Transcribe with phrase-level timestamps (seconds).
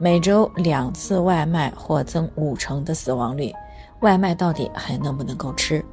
[0.00, 3.52] 每周两次外卖或增五成的死亡率，
[3.98, 5.84] 外卖到底还能不能够吃？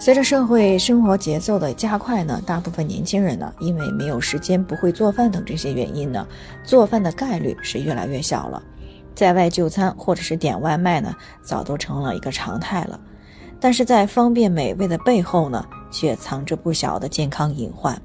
[0.00, 6.26] 随着社会生活节奏的加快呢，大部分年轻人呢，因为没有时间、不会做饭等这些原因呢，
[6.64, 8.62] 做饭的概率是越来越小了。
[9.14, 12.98] 在外就餐或者是点外卖呢，早都成了一个常态了。
[13.60, 18.00] 但是在方便美味的背后呢，却藏着不小的健康隐患。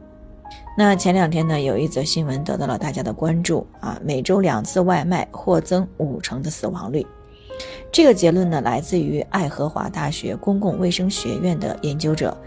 [0.80, 7.04] 那前两天呢，有一则新闻得到了大家的关注啊，每周两次外卖或增五成的死亡率。
[7.92, 12.38] 这个结论呢，来自于爱荷华大学公共卫生学院的研究者。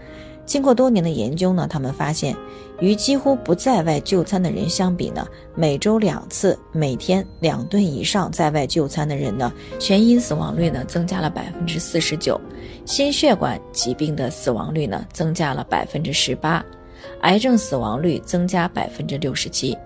[0.45, 2.33] 经过多年的研究呢，他们发现，
[2.79, 12.39] 与几乎不在外就餐的人相比呢，每周两次、每天两顿以上在外就餐的人呢，全因死亡率呢增加了百分之四十九，
[12.85, 16.65] 心血管疾病的死亡率呢增加了百分之十八。
[17.21, 19.77] 癌症死亡率增加百分之六十七。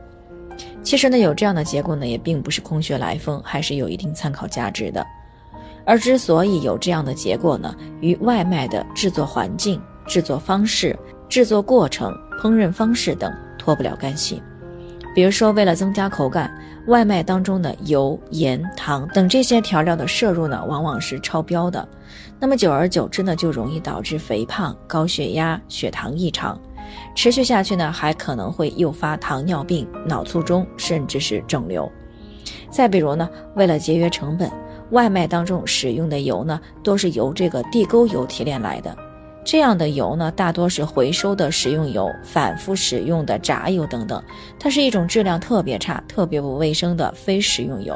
[0.81, 5.05] 其实呢，有这样的结果呢，也并不是空穴来风，还是有一定参考价值的。
[5.85, 14.41] 而之所以有这样的结果呢，与外卖的制作环境、制作方式、制作过程、烹饪方式等脱不了干系。
[15.13, 16.51] 比如说，为了增加口感，
[16.87, 21.87] 外卖当中的油、盐、糖等这些调料的摄入呢，往往是超标的。
[22.39, 26.59] 那么久而久之呢，就容易导致肥胖、高血压、血糖异常。
[27.13, 31.89] 持续下去呢，还可能会诱发糖尿病、脑卒中，甚至是肿瘤。
[32.69, 34.51] 再比如呢，为了节约成本，
[34.91, 38.95] 外卖当中使用的油呢，都是由这个地沟油提炼来的。
[39.43, 44.21] 这样的油呢，大多是回收的食用油、反复使用的炸油等等，
[44.59, 47.95] 它是一种质量特别差、特别不卫生的非食用油。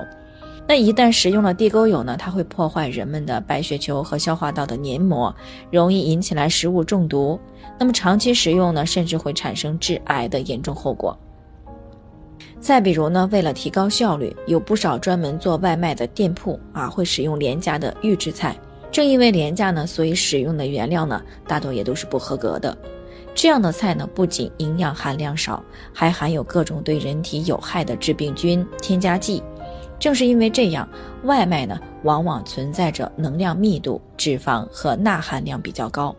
[0.69, 5.35] 那一旦食用了地沟油呢，它会破坏人们的白血球和消化道的黏膜，
[5.72, 7.40] 容易引起来食物中毒。
[7.80, 11.18] 那么长期食用呢，甚至会产生致癌的严重后果。
[12.59, 18.56] 再比如呢，为了提高效率，有不少专门做外卖的店铺啊，会使用廉价的预制菜。
[18.91, 22.78] 正因为廉价呢，所以使用的原料呢，大多也都是不合格的。
[23.34, 29.41] 这样的菜呢，不仅营养含量少，还含有各种对人体有害的致病菌、添加剂。
[30.00, 30.88] 正是因为这样，
[31.24, 36.16] 外卖呢往往存在着能量密度、脂肪和钠含量比较高，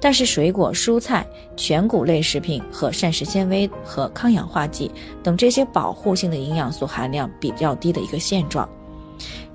[0.00, 1.26] 但是水果、蔬菜、
[1.56, 4.90] 全谷类食品和膳食纤维和抗氧化剂
[5.22, 8.68] 等这些保护性的营养素含量比较低的一个现状。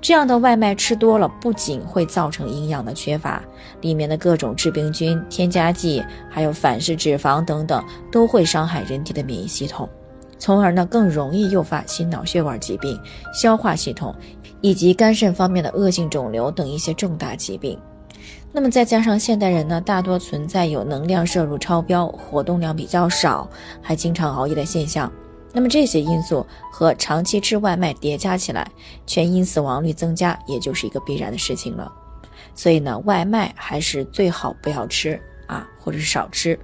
[0.00, 3.40] 这样的外卖吃多了，不仅会造成营养的缺乏，
[3.80, 9.88] 里面的各种致病菌、添加剂，还有反式脂肪等等，都会伤害人体的免疫系统。
[10.42, 13.00] 从而呢，更容易诱发心脑血管疾病、
[13.32, 14.12] 消化系统
[14.60, 17.78] 以及肝肾方面的恶性肿瘤等一些重大疾病。
[18.50, 23.48] 那么再加上现代人呢，大多存在有能量摄入超标、活动量比较少，
[23.80, 25.12] 还经常熬夜的现象。
[25.52, 28.68] 那么这些因素和长期吃外卖叠加起来，
[29.06, 31.92] 全因死亡率增加，也就是一个必然的事情了。
[32.52, 36.58] 所以呢，外卖还是最好不要吃啊，或者是少吃。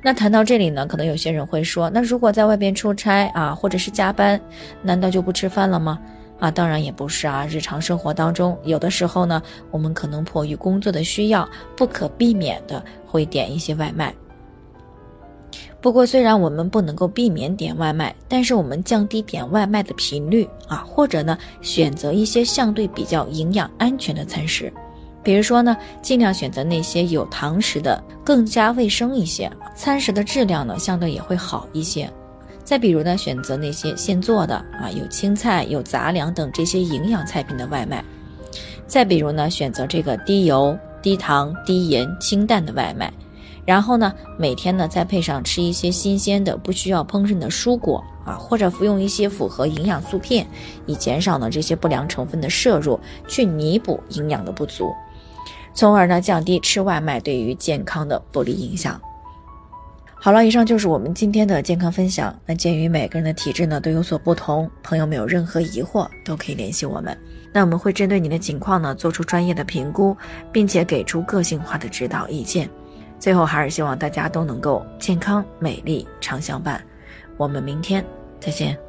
[0.00, 4.40] 那谈到这里呢，可能有些人会说，那如果在外边出差啊，或者是加班，
[4.80, 5.98] 难道就不吃饭了吗？
[6.38, 7.44] 啊，当然也不是啊。
[7.46, 9.42] 日常生活当中，有的时候呢，
[9.72, 14.14] 我们可能迫于工作的需要，不可避免的会点一些外卖。
[15.80, 24.72] 不过，虽然我们不能够避免点外卖，但是我们降低点外卖的频率啊，或者呢，选择一些相对比较营养安全的餐食。
[25.28, 32.10] 比如说呢，尽量选择那些有糖食的，更加卫生一些，餐食的质量呢相对也会好一些。
[32.64, 38.02] 再比如呢，选择那些现做的啊，有青菜、有杂粮等这些营养菜品的外卖。
[38.86, 43.12] 再比如呢，选择这个低油、低糖、低盐、清淡的外卖。
[43.66, 50.46] 然后呢，每天呢再配上吃一些新鲜的、不需要烹饪的蔬果啊，或者服用一些复合营养素片，
[50.86, 52.98] 以减少呢这些不良成分的摄入，
[53.28, 54.90] 去弥补营养的不足。
[55.78, 59.00] 从而呢，降低吃外卖对于健康的不利影响。
[60.16, 62.36] 好了，以上就是我们今天的健康分享。
[62.44, 67.16] 那鉴于每个人的体质呢都有所不同，朋友们有任何疑惑都可以联系我们。
[67.52, 70.16] 那我们会针对你的情况呢做出专业的评估，
[70.50, 72.68] 并且给出个性化的指导意见。
[73.20, 76.84] 最后还是希望大家都能够健康美丽常相伴。
[77.36, 78.04] 我们明天
[78.40, 78.87] 再见。